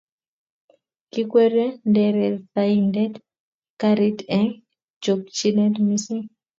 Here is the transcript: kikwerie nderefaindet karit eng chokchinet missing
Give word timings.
kikwerie 1.11 1.67
nderefaindet 1.89 3.13
karit 3.79 4.19
eng 4.37 4.51
chokchinet 5.03 5.75
missing 5.87 6.23